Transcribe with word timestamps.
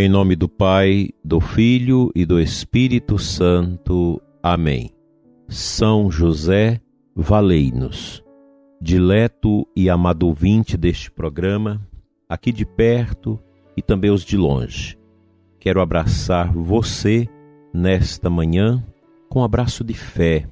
Em 0.00 0.08
nome 0.08 0.34
do 0.34 0.48
Pai, 0.48 1.10
do 1.22 1.40
Filho 1.40 2.10
e 2.14 2.24
do 2.24 2.40
Espírito 2.40 3.18
Santo. 3.18 4.18
Amém. 4.42 4.88
São 5.46 6.10
José, 6.10 6.80
valei-nos. 7.14 8.24
Dileto 8.80 9.68
e 9.76 9.90
amado 9.90 10.26
ouvinte 10.26 10.74
deste 10.74 11.10
programa, 11.10 11.86
aqui 12.26 12.50
de 12.50 12.64
perto 12.64 13.38
e 13.76 13.82
também 13.82 14.10
os 14.10 14.24
de 14.24 14.38
longe. 14.38 14.98
Quero 15.58 15.82
abraçar 15.82 16.50
você 16.50 17.28
nesta 17.70 18.30
manhã 18.30 18.82
com 19.28 19.40
um 19.40 19.44
abraço 19.44 19.84
de 19.84 19.92
fé 19.92 20.48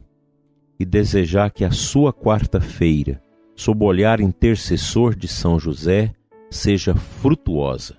e 0.79 0.85
desejar 0.85 1.51
que 1.51 1.65
a 1.65 1.71
sua 1.71 2.13
quarta-feira, 2.13 3.19
sob 3.57 3.83
o 3.83 3.87
olhar 3.87 4.21
intercessor 4.21 5.17
de 5.17 5.27
São 5.27 5.59
José, 5.59 6.13
seja 6.51 6.95
frutuosa 6.95 7.97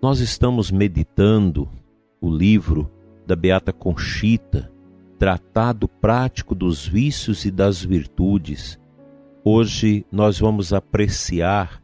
nós 0.00 0.20
estamos 0.20 0.70
meditando 0.70 1.68
o 2.20 2.30
livro 2.30 2.90
da 3.26 3.34
Beata 3.34 3.72
Conchita, 3.72 4.70
Tratado 5.18 5.88
Prático 5.88 6.54
dos 6.54 6.86
Vícios 6.86 7.44
e 7.44 7.50
das 7.50 7.84
Virtudes. 7.84 8.78
Hoje 9.44 10.06
nós 10.10 10.38
vamos 10.38 10.72
apreciar 10.72 11.82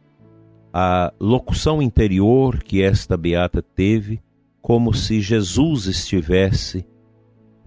a 0.73 1.13
locução 1.19 1.81
interior 1.81 2.63
que 2.63 2.81
esta 2.81 3.17
beata 3.17 3.61
teve, 3.61 4.21
como 4.61 4.93
se 4.93 5.19
Jesus 5.19 5.85
estivesse 5.85 6.85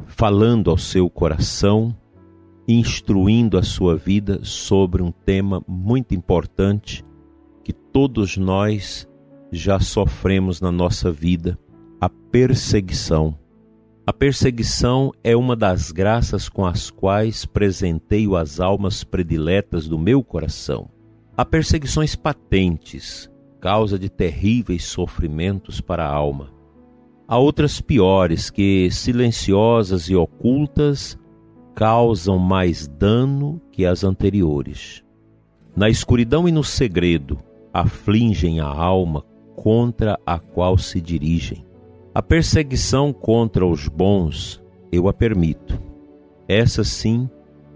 falando 0.06 0.70
ao 0.70 0.78
seu 0.78 1.10
coração, 1.10 1.94
instruindo 2.66 3.58
a 3.58 3.62
sua 3.62 3.96
vida 3.96 4.40
sobre 4.42 5.02
um 5.02 5.10
tema 5.10 5.62
muito 5.66 6.14
importante 6.14 7.04
que 7.62 7.72
todos 7.72 8.36
nós 8.36 9.07
já 9.50 9.80
sofremos 9.80 10.60
na 10.60 10.70
nossa 10.70 11.10
vida 11.10 11.58
a 12.00 12.08
perseguição. 12.08 13.36
A 14.06 14.12
perseguição 14.12 15.12
é 15.22 15.36
uma 15.36 15.54
das 15.54 15.90
graças 15.90 16.48
com 16.48 16.64
as 16.64 16.90
quais 16.90 17.44
presenteio 17.44 18.36
as 18.36 18.60
almas 18.60 19.04
prediletas 19.04 19.86
do 19.86 19.98
meu 19.98 20.22
coração. 20.22 20.88
Há 21.36 21.44
perseguições 21.44 22.16
patentes, 22.16 23.30
causa 23.60 23.98
de 23.98 24.08
terríveis 24.08 24.84
sofrimentos 24.84 25.80
para 25.80 26.04
a 26.04 26.10
alma. 26.12 26.50
Há 27.26 27.36
outras 27.36 27.80
piores 27.80 28.48
que, 28.48 28.88
silenciosas 28.90 30.08
e 30.08 30.16
ocultas, 30.16 31.18
causam 31.74 32.38
mais 32.38 32.88
dano 32.88 33.60
que 33.70 33.84
as 33.84 34.02
anteriores. 34.02 35.04
Na 35.76 35.90
escuridão 35.90 36.48
e 36.48 36.52
no 36.52 36.64
segredo, 36.64 37.38
afligem 37.72 38.58
a 38.58 38.66
alma 38.66 39.22
contra 39.58 40.18
a 40.24 40.38
qual 40.38 40.78
se 40.78 41.00
dirigem. 41.00 41.66
A 42.14 42.22
perseguição 42.22 43.12
contra 43.12 43.66
os 43.66 43.88
bons 43.88 44.62
eu 44.92 45.08
a 45.08 45.12
permito. 45.12 45.80
Essa 46.46 46.84
sim 46.84 47.28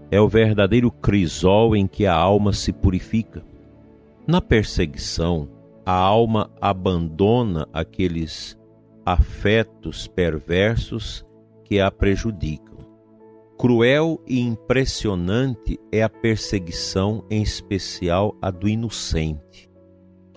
é 0.09 0.19
o 0.19 0.27
verdadeiro 0.27 0.89
crisol 0.89 1.75
em 1.75 1.85
que 1.85 2.05
a 2.05 2.15
alma 2.15 2.53
se 2.53 2.71
purifica. 2.71 3.43
Na 4.25 4.41
perseguição, 4.41 5.49
a 5.85 5.93
alma 5.93 6.49
abandona 6.61 7.67
aqueles 7.73 8.57
afetos 9.05 10.07
perversos 10.07 11.25
que 11.65 11.81
a 11.81 11.91
prejudicam. 11.91 12.77
Cruel 13.57 14.21
e 14.25 14.39
impressionante 14.39 15.77
é 15.91 16.01
a 16.01 16.09
perseguição, 16.09 17.25
em 17.29 17.41
especial 17.41 18.35
a 18.41 18.49
do 18.49 18.69
inocente 18.69 19.72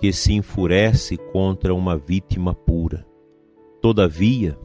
que 0.06 0.12
se 0.12 0.32
enfurece 0.34 1.16
contra 1.16 1.74
uma 1.74 1.98
vítima 1.98 2.54
pura. 2.54 3.04
Todavia, 3.82 4.56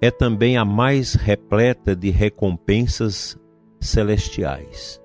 é 0.00 0.12
também 0.12 0.56
a 0.56 0.64
mais 0.64 1.14
repleta 1.14 1.96
de 1.96 2.08
recompensas 2.10 3.36
celestiais. 3.80 5.02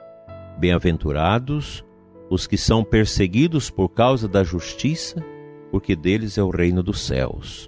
Bem-aventurados 0.59 1.83
os 2.29 2.45
que 2.45 2.59
são 2.59 2.83
perseguidos 2.83 3.71
por 3.71 3.89
causa 3.89 4.27
da 4.27 4.43
justiça, 4.43 5.15
porque 5.71 5.95
deles 5.95 6.37
é 6.37 6.43
o 6.43 6.51
reino 6.51 6.83
dos 6.83 7.01
céus. 7.01 7.67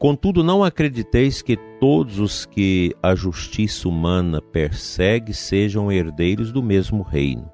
Contudo, 0.00 0.42
não 0.42 0.64
acrediteis 0.64 1.40
que 1.40 1.56
todos 1.78 2.18
os 2.18 2.44
que 2.44 2.96
a 3.00 3.14
justiça 3.14 3.88
humana 3.88 4.42
persegue 4.42 5.32
sejam 5.32 5.92
herdeiros 5.92 6.50
do 6.50 6.64
mesmo 6.64 7.04
reino. 7.04 7.48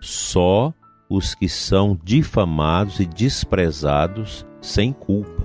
Só 0.00 0.72
os 1.08 1.34
que 1.34 1.48
são 1.48 1.98
difamados 2.02 3.00
e 3.00 3.06
desprezados 3.06 4.46
sem 4.60 4.92
culpa, 4.92 5.44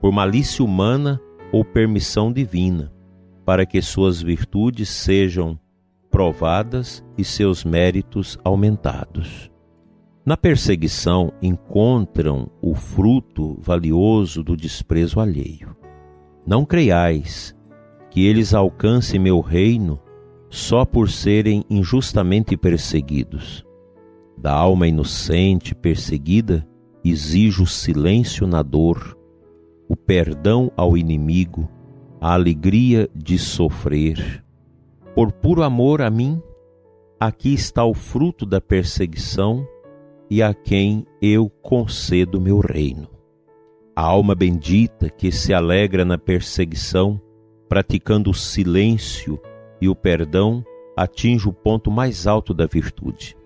por 0.00 0.12
malícia 0.12 0.64
humana 0.64 1.20
ou 1.52 1.64
permissão 1.64 2.32
divina, 2.32 2.92
para 3.44 3.64
que 3.64 3.80
suas 3.80 4.20
virtudes 4.20 4.88
sejam 4.88 5.58
provadas 6.10 7.04
e 7.16 7.24
seus 7.24 7.64
méritos 7.64 8.38
aumentados. 8.44 9.50
Na 10.24 10.36
perseguição 10.36 11.32
encontram 11.40 12.50
o 12.60 12.74
fruto 12.74 13.58
valioso 13.60 14.42
do 14.42 14.56
desprezo 14.56 15.18
alheio. 15.18 15.76
Não 16.46 16.64
creiais 16.64 17.56
que 18.10 18.26
eles 18.26 18.54
alcancem 18.54 19.18
meu 19.18 19.40
reino 19.40 19.98
só 20.48 20.84
por 20.84 21.08
serem 21.08 21.64
injustamente 21.68 22.56
perseguidos 22.56 23.64
da 24.36 24.52
alma 24.52 24.86
inocente 24.86 25.74
perseguida, 25.74 26.66
exijo 27.04 27.64
o 27.64 27.66
silêncio 27.66 28.46
na 28.46 28.62
dor, 28.62 29.16
o 29.88 29.96
perdão 29.96 30.70
ao 30.76 30.96
inimigo, 30.96 31.68
a 32.20 32.34
alegria 32.34 33.08
de 33.14 33.38
sofrer. 33.38 34.44
Por 35.14 35.32
puro 35.32 35.62
amor 35.62 36.00
a 36.00 36.08
mim, 36.08 36.40
aqui 37.18 37.52
está 37.52 37.84
o 37.84 37.92
fruto 37.92 38.46
da 38.46 38.60
perseguição 38.60 39.66
e 40.30 40.42
a 40.42 40.54
quem 40.54 41.06
eu 41.20 41.50
concedo 41.60 42.40
meu 42.40 42.58
reino. 42.58 43.08
A 43.94 44.02
alma 44.02 44.34
bendita 44.34 45.10
que 45.10 45.30
se 45.30 45.52
alegra 45.52 46.04
na 46.04 46.16
perseguição, 46.16 47.20
praticando 47.68 48.30
o 48.30 48.34
silêncio 48.34 49.38
e 49.80 49.88
o 49.88 49.94
perdão, 49.94 50.64
atinge 50.96 51.48
o 51.48 51.52
ponto 51.52 51.90
mais 51.90 52.26
alto 52.26 52.54
da 52.54 52.64
virtude. 52.64 53.36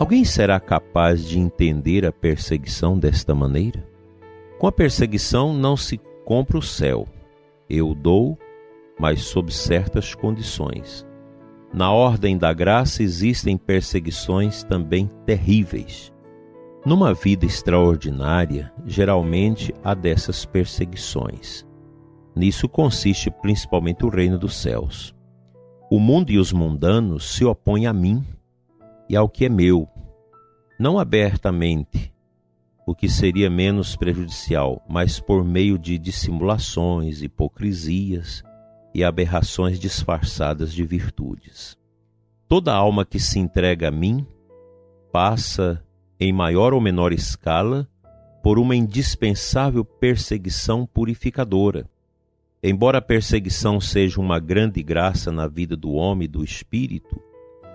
Alguém 0.00 0.24
será 0.24 0.58
capaz 0.58 1.26
de 1.26 1.38
entender 1.38 2.06
a 2.06 2.10
perseguição 2.10 2.98
desta 2.98 3.34
maneira? 3.34 3.86
Com 4.58 4.66
a 4.66 4.72
perseguição 4.72 5.52
não 5.52 5.76
se 5.76 6.00
compra 6.24 6.56
o 6.56 6.62
céu. 6.62 7.06
Eu 7.68 7.94
dou, 7.94 8.38
mas 8.98 9.20
sob 9.20 9.52
certas 9.52 10.14
condições. 10.14 11.06
Na 11.70 11.92
ordem 11.92 12.38
da 12.38 12.50
graça 12.50 13.02
existem 13.02 13.58
perseguições 13.58 14.62
também 14.64 15.10
terríveis. 15.26 16.10
Numa 16.86 17.12
vida 17.12 17.44
extraordinária, 17.44 18.72
geralmente 18.86 19.74
há 19.84 19.92
dessas 19.92 20.46
perseguições. 20.46 21.66
Nisso 22.34 22.70
consiste 22.70 23.30
principalmente 23.30 24.06
o 24.06 24.08
reino 24.08 24.38
dos 24.38 24.62
céus. 24.62 25.14
O 25.90 26.00
mundo 26.00 26.30
e 26.30 26.38
os 26.38 26.54
mundanos 26.54 27.34
se 27.34 27.44
opõem 27.44 27.86
a 27.86 27.92
mim 27.92 28.24
e 29.10 29.16
ao 29.16 29.28
que 29.28 29.46
é 29.46 29.48
meu, 29.48 29.88
não 30.78 30.96
abertamente, 30.96 32.14
o 32.86 32.94
que 32.94 33.08
seria 33.08 33.50
menos 33.50 33.96
prejudicial, 33.96 34.80
mas 34.88 35.18
por 35.18 35.44
meio 35.44 35.76
de 35.76 35.98
dissimulações, 35.98 37.20
hipocrisias 37.20 38.44
e 38.94 39.02
aberrações 39.02 39.80
disfarçadas 39.80 40.72
de 40.72 40.84
virtudes. 40.84 41.76
Toda 42.46 42.72
alma 42.72 43.04
que 43.04 43.18
se 43.18 43.40
entrega 43.40 43.88
a 43.88 43.90
mim 43.90 44.24
passa, 45.10 45.84
em 46.20 46.32
maior 46.32 46.72
ou 46.72 46.80
menor 46.80 47.12
escala, 47.12 47.88
por 48.44 48.60
uma 48.60 48.76
indispensável 48.76 49.84
perseguição 49.84 50.86
purificadora. 50.86 51.90
Embora 52.62 52.98
a 52.98 53.02
perseguição 53.02 53.80
seja 53.80 54.20
uma 54.20 54.38
grande 54.38 54.80
graça 54.84 55.32
na 55.32 55.48
vida 55.48 55.76
do 55.76 55.94
homem 55.94 56.26
e 56.26 56.28
do 56.28 56.44
espírito, 56.44 57.20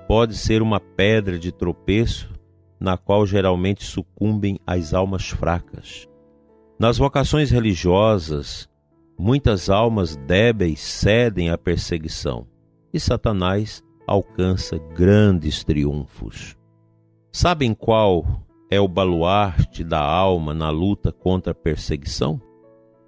pode 0.08 0.36
ser 0.36 0.62
uma 0.62 0.80
pedra 0.80 1.38
de 1.38 1.52
tropeço 1.52 2.34
na 2.80 2.98
qual 2.98 3.26
geralmente 3.26 3.84
sucumbem 3.84 4.60
as 4.66 4.94
almas 4.94 5.30
fracas. 5.30 6.08
Nas 6.78 6.98
vocações 6.98 7.52
religiosas, 7.52 8.70
muitas 9.18 9.70
almas 9.70 10.16
débeis 10.16 10.82
cedem 10.82 11.50
à 11.50 11.58
perseguição 11.58 12.46
e 12.94 13.00
Satanás 13.00 13.84
alcança 14.08 14.78
grandes 14.94 15.64
triunfos. 15.64 16.56
Sabem 17.32 17.74
qual 17.74 18.26
é 18.70 18.80
o 18.80 18.88
baluarte 18.88 19.84
da 19.84 20.00
alma 20.00 20.54
na 20.54 20.70
luta 20.70 21.12
contra 21.12 21.52
a 21.52 21.56
perseguição? 21.56 22.42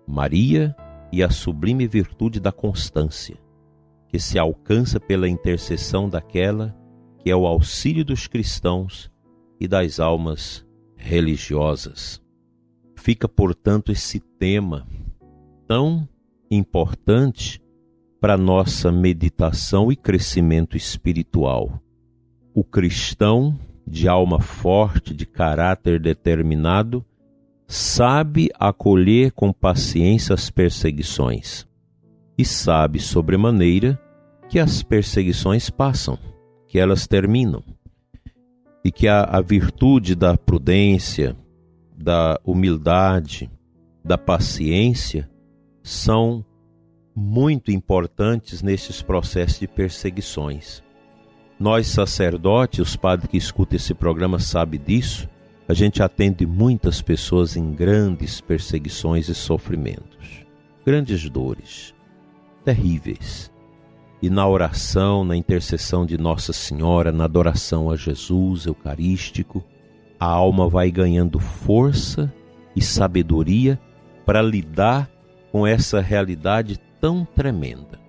Maria 0.07 0.75
e 1.11 1.23
a 1.23 1.29
sublime 1.29 1.87
virtude 1.87 2.39
da 2.39 2.51
constância, 2.51 3.37
que 4.07 4.19
se 4.19 4.37
alcança 4.39 4.99
pela 4.99 5.27
intercessão 5.27 6.09
daquela 6.09 6.76
que 7.27 7.31
é 7.31 7.35
o 7.35 7.45
auxílio 7.45 8.05
dos 8.05 8.25
cristãos 8.25 9.11
e 9.59 9.67
das 9.67 9.99
almas 9.99 10.65
religiosas. 10.95 12.21
Fica, 12.95 13.27
portanto, 13.27 13.91
esse 13.91 14.21
tema 14.21 14.87
tão 15.67 16.07
importante 16.49 17.61
para 18.21 18.37
nossa 18.37 18.93
meditação 18.93 19.91
e 19.91 19.95
crescimento 19.97 20.77
espiritual. 20.77 21.81
O 22.53 22.63
cristão 22.63 23.59
de 23.85 24.07
alma 24.07 24.39
forte, 24.39 25.13
de 25.13 25.25
caráter 25.25 25.99
determinado, 25.99 27.05
sabe 27.67 28.49
acolher 28.57 29.33
com 29.33 29.51
paciência 29.51 30.33
as 30.33 30.49
perseguições 30.49 31.67
e 32.37 32.45
sabe 32.45 33.01
sobremaneira 33.01 34.01
que 34.47 34.57
as 34.59 34.81
perseguições 34.81 35.69
passam, 35.69 36.17
que 36.67 36.79
elas 36.79 37.07
terminam 37.07 37.63
e 38.83 38.91
que 38.91 39.07
a, 39.07 39.23
a 39.23 39.41
virtude 39.41 40.15
da 40.15 40.37
prudência, 40.37 41.35
da 41.97 42.39
humildade, 42.45 43.49
da 44.03 44.17
paciência 44.17 45.29
são 45.83 46.45
muito 47.15 47.71
importantes 47.71 48.61
nesses 48.61 49.01
processos 49.01 49.59
de 49.59 49.67
perseguições. 49.67 50.83
Nós 51.59 51.87
sacerdotes, 51.87 52.79
os 52.79 52.95
padres 52.95 53.29
que 53.29 53.37
escutam 53.37 53.75
esse 53.75 53.93
programa 53.93 54.37
sabem 54.37 54.79
disso, 54.79 55.27
a 55.67 55.73
gente 55.73 56.01
atende 56.01 56.45
muitas 56.45 57.01
pessoas 57.01 57.57
em 57.57 57.73
grandes 57.73 58.39
perseguições 58.39 59.27
e 59.27 59.35
sofrimentos, 59.35 60.45
grandes 60.85 61.27
dores, 61.29 61.93
terríveis. 62.63 63.51
E 64.21 64.29
na 64.29 64.47
oração, 64.47 65.23
na 65.23 65.35
intercessão 65.35 66.05
de 66.05 66.17
Nossa 66.17 66.51
Senhora, 66.51 67.11
na 67.11 67.25
adoração 67.25 67.89
a 67.89 67.95
Jesus 67.95 68.65
Eucarístico, 68.65 69.63
a 70.19 70.25
alma 70.25 70.67
vai 70.67 70.89
ganhando 70.89 71.39
força 71.39 72.33
e 72.75 72.81
sabedoria 72.81 73.79
para 74.25 74.41
lidar 74.41 75.09
com 75.51 75.65
essa 75.65 76.01
realidade 76.01 76.79
tão 76.99 77.23
tremenda. 77.23 77.99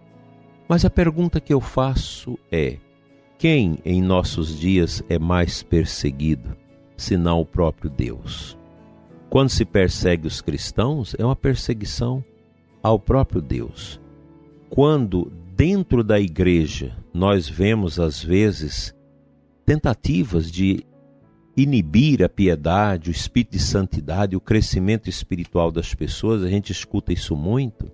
Mas 0.66 0.84
a 0.84 0.90
pergunta 0.90 1.40
que 1.40 1.52
eu 1.52 1.60
faço 1.60 2.38
é: 2.50 2.78
quem 3.38 3.78
em 3.84 4.00
nossos 4.00 4.58
dias 4.58 5.02
é 5.08 5.18
mais 5.18 5.62
perseguido? 5.62 6.56
senão 6.98 7.40
o 7.40 7.46
próprio 7.46 7.88
Deus. 7.88 8.58
Quando 9.30 9.48
se 9.50 9.64
persegue 9.64 10.26
os 10.26 10.42
cristãos, 10.42 11.14
é 11.18 11.24
uma 11.24 11.36
perseguição 11.36 12.22
ao 12.82 12.98
próprio 12.98 13.40
Deus. 13.40 14.00
Quando 14.68 15.32
dentro 15.58 16.04
da 16.04 16.20
igreja 16.20 16.96
nós 17.12 17.48
vemos 17.48 17.98
às 17.98 18.22
vezes 18.22 18.94
tentativas 19.66 20.52
de 20.52 20.86
inibir 21.56 22.22
a 22.22 22.28
piedade, 22.28 23.10
o 23.10 23.12
espírito 23.12 23.50
de 23.50 23.58
santidade, 23.58 24.36
o 24.36 24.40
crescimento 24.40 25.10
espiritual 25.10 25.72
das 25.72 25.92
pessoas, 25.92 26.44
a 26.44 26.48
gente 26.48 26.70
escuta 26.70 27.12
isso 27.12 27.34
muito, 27.34 27.90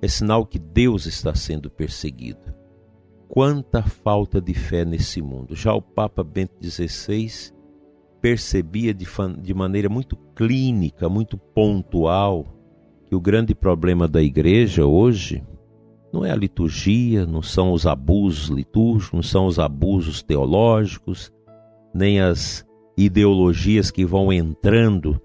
é 0.00 0.06
sinal 0.06 0.46
que 0.46 0.60
Deus 0.60 1.04
está 1.04 1.34
sendo 1.34 1.68
perseguido. 1.68 2.54
Quanta 3.26 3.82
falta 3.82 4.40
de 4.40 4.54
fé 4.54 4.84
nesse 4.84 5.20
mundo. 5.20 5.56
Já 5.56 5.74
o 5.74 5.82
Papa 5.82 6.22
Bento 6.22 6.54
XVI 6.62 7.52
percebia 8.20 8.94
de, 8.94 9.06
de 9.40 9.52
maneira 9.52 9.88
muito 9.88 10.16
clínica, 10.36 11.08
muito 11.08 11.36
pontual, 11.36 12.46
que 13.06 13.16
o 13.16 13.20
grande 13.20 13.56
problema 13.56 14.06
da 14.06 14.22
igreja 14.22 14.86
hoje 14.86 15.42
não 16.12 16.24
é 16.24 16.30
a 16.30 16.36
liturgia, 16.36 17.24
não 17.24 17.42
são 17.42 17.72
os 17.72 17.86
abusos 17.86 18.48
litúrgicos, 18.48 19.12
não 19.12 19.22
são 19.22 19.46
os 19.46 19.58
abusos 19.58 20.22
teológicos, 20.22 21.32
nem 21.94 22.20
as 22.20 22.66
ideologias 22.96 23.90
que 23.90 24.04
vão 24.04 24.32
entrando 24.32 25.20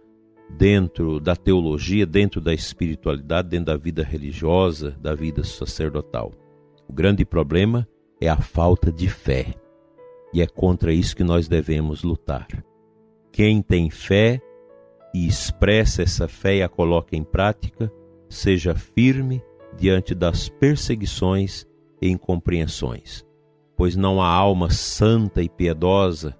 dentro 0.49 1.19
da 1.19 1.35
teologia, 1.35 2.05
dentro 2.05 2.39
da 2.39 2.53
espiritualidade, 2.53 3.49
dentro 3.49 3.65
da 3.65 3.77
vida 3.77 4.03
religiosa, 4.03 4.91
da 4.99 5.13
vida 5.13 5.43
sacerdotal. 5.43 6.31
O 6.87 6.93
grande 6.93 7.25
problema 7.25 7.87
é 8.21 8.29
a 8.29 8.37
falta 8.37 8.91
de 8.91 9.09
fé. 9.09 9.53
E 10.33 10.41
é 10.41 10.47
contra 10.47 10.93
isso 10.93 11.15
que 11.15 11.23
nós 11.23 11.47
devemos 11.47 12.03
lutar. 12.03 12.47
Quem 13.31 13.61
tem 13.61 13.89
fé 13.89 14.41
e 15.13 15.27
expressa 15.27 16.01
essa 16.01 16.27
fé 16.27 16.57
e 16.57 16.63
a 16.63 16.69
coloca 16.69 17.15
em 17.15 17.23
prática, 17.23 17.91
seja 18.29 18.73
firme 18.73 19.41
diante 19.77 20.15
das 20.15 20.49
perseguições 20.49 21.65
e 22.01 22.09
incompreensões, 22.09 23.23
pois 23.75 23.95
não 23.95 24.21
há 24.21 24.27
alma 24.27 24.69
santa 24.69 25.41
e 25.41 25.49
piedosa 25.49 26.35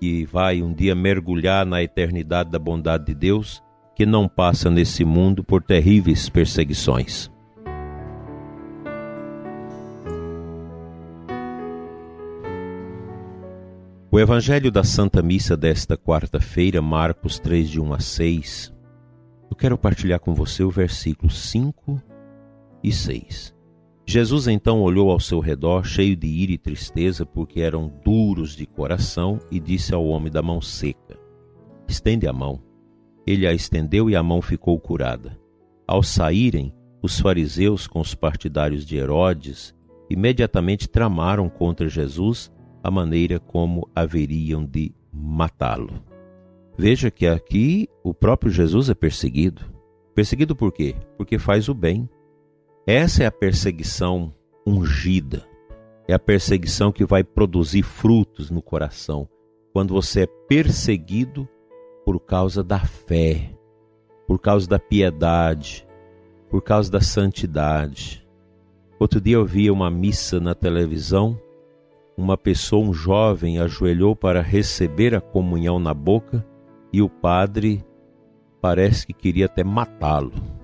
que 0.00 0.24
vai 0.24 0.62
um 0.62 0.72
dia 0.72 0.94
mergulhar 0.94 1.66
na 1.66 1.82
eternidade 1.82 2.50
da 2.50 2.58
bondade 2.58 3.06
de 3.06 3.14
Deus 3.14 3.62
que 3.94 4.06
não 4.06 4.28
passa 4.28 4.70
nesse 4.70 5.04
mundo 5.04 5.42
por 5.42 5.62
terríveis 5.62 6.28
perseguições. 6.28 7.30
O 14.10 14.18
Evangelho 14.18 14.70
da 14.70 14.82
Santa 14.82 15.22
Missa 15.22 15.56
desta 15.56 15.96
quarta-feira, 15.96 16.80
Marcos 16.80 17.38
3, 17.38 17.68
de 17.68 17.80
1 17.80 17.92
a 17.92 18.00
6, 18.00 18.74
eu 19.50 19.56
quero 19.56 19.76
partilhar 19.76 20.18
com 20.18 20.32
você 20.32 20.62
o 20.62 20.70
versículo 20.70 21.30
5 21.30 22.00
e 22.82 22.92
6. 22.92 23.54
Jesus 24.06 24.48
então 24.48 24.80
olhou 24.80 25.10
ao 25.10 25.20
seu 25.20 25.38
redor, 25.38 25.84
cheio 25.84 26.16
de 26.16 26.26
ira 26.26 26.52
e 26.52 26.58
tristeza, 26.58 27.26
porque 27.26 27.60
eram 27.60 27.92
duros 28.04 28.56
de 28.56 28.64
coração, 28.64 29.38
e 29.50 29.60
disse 29.60 29.94
ao 29.94 30.06
homem 30.06 30.32
da 30.32 30.40
mão 30.40 30.62
seca: 30.62 31.18
Estende 31.86 32.26
a 32.26 32.32
mão. 32.32 32.62
Ele 33.26 33.46
a 33.46 33.52
estendeu 33.52 34.08
e 34.08 34.16
a 34.16 34.22
mão 34.22 34.40
ficou 34.40 34.80
curada. 34.80 35.38
Ao 35.86 36.02
saírem, 36.02 36.74
os 37.02 37.20
fariseus 37.20 37.86
com 37.86 38.00
os 38.00 38.14
partidários 38.14 38.86
de 38.86 38.96
Herodes 38.96 39.74
imediatamente 40.08 40.88
tramaram 40.88 41.48
contra 41.48 41.88
Jesus 41.88 42.50
a 42.82 42.90
maneira 42.90 43.38
como 43.38 43.88
haveriam 43.94 44.64
de 44.64 44.94
matá-lo. 45.12 46.02
Veja 46.76 47.10
que 47.10 47.26
aqui 47.26 47.88
o 48.02 48.14
próprio 48.14 48.50
Jesus 48.50 48.88
é 48.88 48.94
perseguido. 48.94 49.62
Perseguido 50.14 50.56
por 50.56 50.72
quê? 50.72 50.94
Porque 51.16 51.38
faz 51.38 51.68
o 51.68 51.74
bem. 51.74 52.08
Essa 52.90 53.24
é 53.24 53.26
a 53.26 53.30
perseguição 53.30 54.32
ungida. 54.66 55.46
É 56.08 56.14
a 56.14 56.18
perseguição 56.18 56.90
que 56.90 57.04
vai 57.04 57.22
produzir 57.22 57.82
frutos 57.82 58.50
no 58.50 58.62
coração. 58.62 59.28
Quando 59.74 59.92
você 59.92 60.22
é 60.22 60.26
perseguido 60.26 61.46
por 62.02 62.18
causa 62.18 62.64
da 62.64 62.78
fé, 62.78 63.50
por 64.26 64.38
causa 64.38 64.66
da 64.66 64.78
piedade, 64.78 65.86
por 66.48 66.62
causa 66.62 66.90
da 66.90 67.02
santidade. 67.02 68.26
Outro 68.98 69.20
dia 69.20 69.36
eu 69.36 69.44
vi 69.44 69.70
uma 69.70 69.90
missa 69.90 70.40
na 70.40 70.54
televisão 70.54 71.38
uma 72.16 72.38
pessoa, 72.38 72.88
um 72.88 72.94
jovem, 72.94 73.60
ajoelhou 73.60 74.16
para 74.16 74.40
receber 74.40 75.14
a 75.14 75.20
comunhão 75.20 75.78
na 75.78 75.92
boca 75.92 76.42
e 76.90 77.02
o 77.02 77.08
padre 77.10 77.84
parece 78.62 79.06
que 79.06 79.12
queria 79.12 79.44
até 79.44 79.62
matá-lo. 79.62 80.57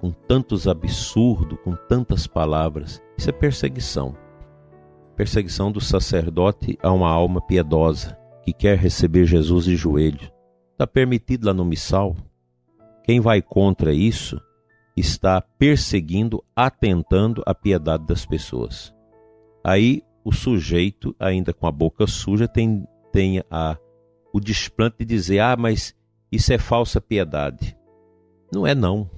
Com 0.00 0.10
tantos 0.10 0.66
absurdos, 0.66 1.58
com 1.62 1.76
tantas 1.88 2.26
palavras. 2.26 3.02
Isso 3.18 3.28
é 3.28 3.32
perseguição. 3.32 4.16
Perseguição 5.14 5.70
do 5.70 5.80
sacerdote 5.80 6.78
a 6.82 6.90
uma 6.90 7.10
alma 7.10 7.40
piedosa 7.40 8.18
que 8.42 8.52
quer 8.52 8.78
receber 8.78 9.26
Jesus 9.26 9.66
de 9.66 9.76
joelho. 9.76 10.32
Está 10.72 10.86
permitido 10.86 11.46
lá 11.46 11.52
no 11.52 11.64
missal. 11.64 12.16
Quem 13.04 13.20
vai 13.20 13.42
contra 13.42 13.92
isso 13.92 14.40
está 14.96 15.40
perseguindo, 15.40 16.42
atentando 16.56 17.42
à 17.44 17.54
piedade 17.54 18.06
das 18.06 18.24
pessoas. 18.24 18.94
Aí 19.62 20.02
o 20.24 20.32
sujeito, 20.32 21.14
ainda 21.18 21.52
com 21.52 21.66
a 21.66 21.72
boca 21.72 22.06
suja, 22.06 22.48
tem, 22.48 22.86
tem 23.12 23.42
a, 23.50 23.76
o 24.32 24.40
desplante 24.40 24.98
de 25.00 25.04
dizer: 25.04 25.40
ah, 25.40 25.56
mas 25.58 25.94
isso 26.30 26.52
é 26.52 26.58
falsa 26.58 27.00
piedade. 27.00 27.76
Não 28.52 28.66
é, 28.66 28.74
não. 28.74 29.08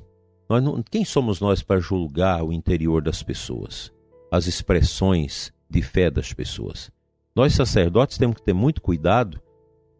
Nós 0.53 0.63
não 0.63 0.83
quem 0.83 1.03
somos 1.03 1.41
nós 1.41 1.63
para 1.63 1.81
julgar 1.81 2.45
o 2.45 2.53
interior 2.53 3.01
das 3.01 3.23
pessoas, 3.23 3.91
as 4.31 4.47
expressões 4.47 5.51
de 5.67 5.81
fé 5.81 6.11
das 6.11 6.35
pessoas? 6.35 6.91
Nós, 7.35 7.55
sacerdotes, 7.55 8.19
temos 8.19 8.37
que 8.37 8.43
ter 8.43 8.53
muito 8.53 8.83
cuidado, 8.83 9.41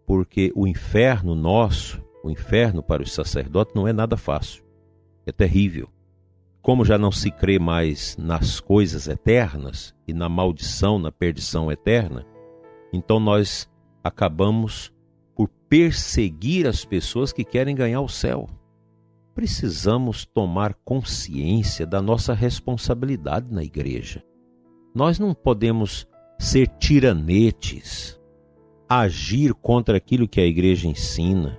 porque 0.07 0.53
o 0.55 0.67
inferno 0.67 1.35
nosso, 1.35 2.05
o 2.23 2.31
inferno 2.31 2.83
para 2.83 3.03
os 3.03 3.13
sacerdotes, 3.13 3.75
não 3.75 3.89
é 3.89 3.95
nada 3.95 4.15
fácil. 4.15 4.63
É 5.25 5.33
terrível 5.33 5.89
como 6.61 6.85
já 6.85 6.99
não 6.99 7.11
se 7.11 7.31
crê 7.31 7.59
mais 7.59 8.15
nas 8.19 8.61
coisas 8.61 9.09
eternas 9.09 9.95
e 10.07 10.13
na 10.13 10.29
maldição, 10.29 10.99
na 10.99 11.11
perdição 11.11 11.73
eterna, 11.73 12.27
então 12.93 13.19
nós 13.19 13.69
acabamos 14.05 14.93
por 15.35 15.49
perseguir 15.67 16.67
as 16.67 16.85
pessoas 16.85 17.33
que 17.33 17.43
querem 17.43 17.75
ganhar 17.75 18.03
o 18.03 18.09
céu. 18.09 18.51
Precisamos 19.35 20.27
tomar 20.27 20.75
consciência 20.85 21.87
da 21.87 22.03
nossa 22.03 22.35
responsabilidade 22.35 23.53
na 23.53 23.65
igreja. 23.65 24.23
Nós 24.95 25.19
não 25.19 25.35
podemos 25.35 26.07
ser 26.39 26.69
tiranetes, 26.79 28.21
agir 28.89 29.55
contra 29.55 29.97
aquilo 29.97 30.29
que 30.29 30.41
a 30.41 30.45
igreja 30.45 30.87
ensina, 30.87 31.59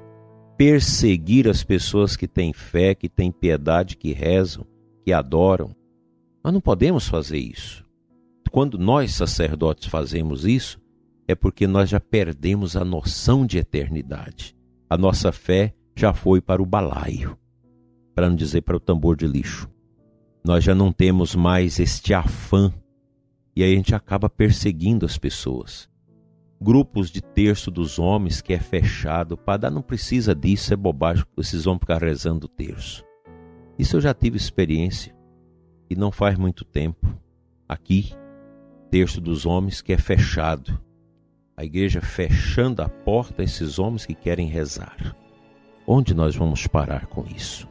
perseguir 0.56 1.50
as 1.50 1.64
pessoas 1.64 2.16
que 2.16 2.28
têm 2.28 2.54
fé, 2.54 2.94
que 2.94 3.10
têm 3.10 3.32
piedade, 3.32 3.98
que 3.98 4.14
rezam, 4.14 4.66
que 5.04 5.12
adoram. 5.12 5.76
Nós 6.44 6.54
não 6.54 6.62
podemos 6.62 7.08
fazer 7.08 7.40
isso. 7.40 7.84
Quando 8.52 8.78
nós 8.78 9.14
sacerdotes 9.14 9.88
fazemos 9.88 10.46
isso, 10.46 10.80
é 11.28 11.34
porque 11.34 11.66
nós 11.66 11.90
já 11.90 12.00
perdemos 12.00 12.76
a 12.76 12.86
noção 12.86 13.48
de 13.48 13.58
eternidade. 13.58 14.56
A 14.88 14.96
nossa 14.96 15.32
fé 15.32 15.74
já 15.96 16.14
foi 16.14 16.40
para 16.40 16.62
o 16.62 16.66
balaio, 16.66 17.36
para 18.14 18.30
não 18.30 18.36
dizer 18.36 18.62
para 18.62 18.78
o 18.78 18.80
tambor 18.80 19.16
de 19.16 19.28
lixo. 19.28 19.70
Nós 20.44 20.64
já 20.64 20.76
não 20.76 20.92
temos 20.92 21.36
mais 21.36 21.80
este 21.80 22.14
afã 22.14 22.74
e 23.56 23.64
aí 23.64 23.74
a 23.74 23.76
gente 23.76 23.96
acaba 23.96 24.30
perseguindo 24.30 25.06
as 25.06 25.18
pessoas. 25.18 25.90
Grupos 26.62 27.10
de 27.10 27.22
terço 27.22 27.70
dos 27.70 28.00
homens 28.00 28.42
que 28.42 28.54
é 28.54 28.60
fechado, 28.60 29.38
para 29.38 29.70
não 29.70 29.82
precisa 29.82 30.34
disso, 30.34 30.74
é 30.74 30.78
bobagem, 30.78 31.26
esses 31.38 31.68
homens 31.68 31.82
ficar 31.82 32.02
rezando 32.02 32.46
o 32.46 32.50
terço. 32.50 33.04
Isso 33.78 33.98
eu 33.98 34.02
já 34.02 34.14
tive 34.14 34.38
experiência 34.38 35.16
e 35.90 35.96
não 35.96 36.12
faz 36.12 36.38
muito 36.38 36.64
tempo. 36.64 37.08
Aqui, 37.68 38.14
terço 38.90 39.20
dos 39.20 39.46
homens 39.46 39.82
que 39.82 39.92
é 39.92 39.98
fechado 39.98 40.80
a 41.56 41.64
igreja 41.64 42.02
fechando 42.02 42.82
a 42.82 42.90
porta 42.90 43.42
a 43.42 43.46
esses 43.46 43.78
homens 43.78 44.06
que 44.06 44.16
querem 44.16 44.48
rezar. 44.48 45.16
Onde 45.86 46.14
nós 46.14 46.36
vamos 46.36 46.66
parar 46.66 47.06
com 47.08 47.24
isso? 47.26 47.68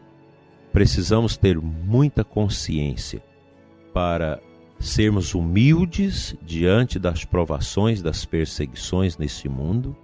Precisamos 0.73 1.37
ter 1.37 1.61
muita 1.61 2.25
consciência 2.25 3.23
para 3.93 4.41
sermos 4.81 5.35
humildes 5.35 6.35
diante 6.43 6.99
das 6.99 7.25
provações, 7.25 8.03
das 8.03 8.25
perseguições 8.25 9.17
nesse 9.17 9.49
mundo, 9.49 9.97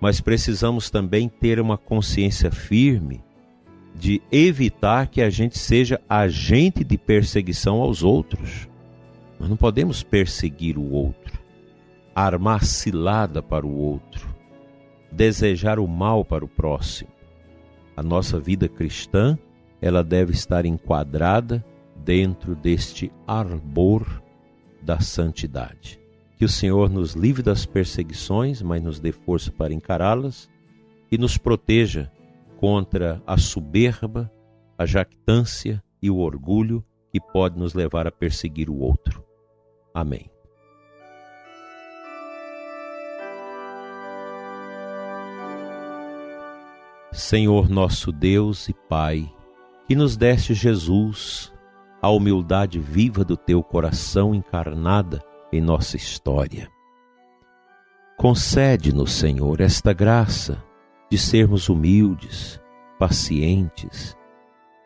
mas 0.00 0.20
precisamos 0.20 0.90
também 0.90 1.28
ter 1.28 1.58
uma 1.58 1.78
consciência 1.78 2.50
firme 2.50 3.22
de 3.94 4.20
evitar 4.30 5.08
que 5.08 5.22
a 5.22 5.30
gente 5.30 5.58
seja 5.58 6.00
agente 6.08 6.84
de 6.84 6.98
perseguição 6.98 7.80
aos 7.80 8.02
outros. 8.02 8.68
Nós 9.40 9.48
não 9.48 9.56
podemos 9.56 10.02
perseguir 10.02 10.76
o 10.76 10.90
outro 10.90 11.44
armar 12.14 12.64
cilada 12.64 13.42
para 13.42 13.66
o 13.66 13.76
outro, 13.76 14.34
desejar 15.10 15.78
o 15.80 15.88
mal 15.88 16.24
para 16.24 16.44
o 16.44 16.48
próximo. 16.48 17.10
A 17.96 18.02
nossa 18.02 18.38
vida 18.38 18.68
cristã, 18.68 19.36
ela 19.84 20.02
deve 20.02 20.32
estar 20.32 20.64
enquadrada 20.64 21.62
dentro 21.94 22.56
deste 22.56 23.12
arbor 23.26 24.22
da 24.80 24.98
santidade. 24.98 26.00
Que 26.38 26.44
o 26.46 26.48
Senhor 26.48 26.88
nos 26.88 27.12
livre 27.12 27.42
das 27.42 27.66
perseguições, 27.66 28.62
mas 28.62 28.82
nos 28.82 28.98
dê 28.98 29.12
força 29.12 29.52
para 29.52 29.74
encará-las 29.74 30.48
e 31.12 31.18
nos 31.18 31.36
proteja 31.36 32.10
contra 32.56 33.22
a 33.26 33.36
soberba, 33.36 34.32
a 34.78 34.86
jactância 34.86 35.84
e 36.00 36.10
o 36.10 36.16
orgulho 36.16 36.82
que 37.12 37.20
pode 37.20 37.58
nos 37.58 37.74
levar 37.74 38.06
a 38.06 38.10
perseguir 38.10 38.70
o 38.70 38.78
outro. 38.78 39.22
Amém. 39.92 40.30
Senhor 47.12 47.68
nosso 47.68 48.10
Deus 48.10 48.66
e 48.70 48.72
Pai, 48.72 49.30
que 49.86 49.94
nos 49.94 50.16
deste 50.16 50.54
Jesus, 50.54 51.52
a 52.00 52.08
humildade 52.08 52.78
viva 52.78 53.24
do 53.24 53.36
teu 53.36 53.62
coração 53.62 54.34
encarnada 54.34 55.22
em 55.52 55.60
nossa 55.60 55.96
história. 55.96 56.68
Concede-nos, 58.16 59.12
Senhor, 59.12 59.60
esta 59.60 59.92
graça 59.92 60.62
de 61.10 61.18
sermos 61.18 61.68
humildes, 61.68 62.60
pacientes, 62.98 64.16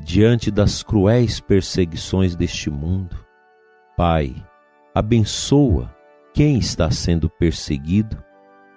diante 0.00 0.50
das 0.50 0.82
cruéis 0.82 1.38
perseguições 1.40 2.34
deste 2.34 2.70
mundo. 2.70 3.16
Pai, 3.96 4.34
abençoa 4.94 5.94
quem 6.34 6.58
está 6.58 6.90
sendo 6.90 7.30
perseguido, 7.30 8.22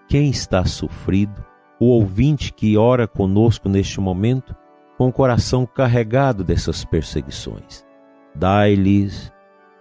quem 0.07 0.29
está 0.29 0.65
sofrido, 0.65 1.43
o 1.79 1.85
ouvinte 1.85 2.53
que 2.53 2.77
ora 2.77 3.07
conosco 3.07 3.67
neste 3.67 3.99
momento 3.99 4.55
com 5.01 5.07
o 5.07 5.11
coração 5.11 5.65
carregado 5.65 6.43
dessas 6.43 6.85
perseguições. 6.85 7.83
Dai-lhes 8.35 9.33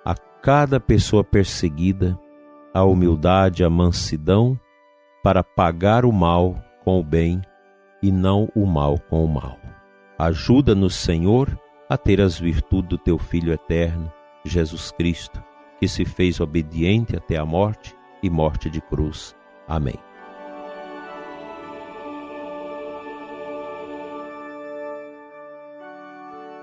a 0.02 0.14
cada 0.14 0.80
pessoa 0.80 1.22
perseguida 1.22 2.18
a 2.72 2.84
humildade, 2.84 3.62
a 3.62 3.68
mansidão 3.68 4.58
para 5.22 5.44
pagar 5.44 6.06
o 6.06 6.10
mal 6.10 6.54
com 6.82 6.98
o 6.98 7.04
bem 7.04 7.42
e 8.02 8.10
não 8.10 8.48
o 8.54 8.64
mal 8.64 8.98
com 9.10 9.22
o 9.22 9.28
mal. 9.28 9.58
Ajuda-nos, 10.18 10.94
Senhor, 10.94 11.54
a 11.86 11.98
ter 11.98 12.18
as 12.18 12.40
virtudes 12.40 12.88
do 12.88 12.96
teu 12.96 13.18
Filho 13.18 13.52
eterno, 13.52 14.10
Jesus 14.42 14.90
Cristo, 14.90 15.44
que 15.78 15.86
se 15.86 16.06
fez 16.06 16.40
obediente 16.40 17.14
até 17.14 17.36
a 17.36 17.44
morte 17.44 17.94
e 18.22 18.30
morte 18.30 18.70
de 18.70 18.80
cruz. 18.80 19.36
Amém. 19.68 19.98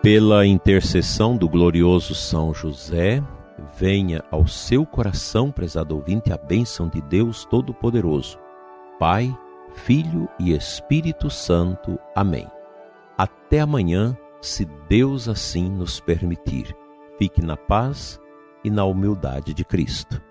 Pela 0.10 0.46
intercessão 0.46 1.36
do 1.36 1.50
glorioso 1.50 2.16
São 2.16 2.54
José, 2.54 3.22
venha 3.78 4.24
ao 4.32 4.48
seu 4.48 4.86
coração, 4.86 5.52
prezado 5.52 5.94
ouvinte, 5.98 6.32
a 6.32 6.38
bênção 6.38 6.88
de 6.88 7.02
Deus 7.02 7.44
Todo-Poderoso, 7.44 8.40
Pai, 8.98 9.38
Filho 9.74 10.30
e 10.40 10.54
Espírito 10.54 11.30
Santo. 11.30 12.00
Amém. 12.16 12.48
Até 13.18 13.60
amanhã, 13.60 14.18
se 14.40 14.64
Deus 14.88 15.28
assim 15.28 15.70
nos 15.70 16.00
permitir. 16.00 16.74
Fique 17.18 17.42
na 17.42 17.58
paz 17.58 18.18
e 18.64 18.70
na 18.70 18.86
humildade 18.86 19.54
de 19.54 19.66
Cristo. 19.66 20.22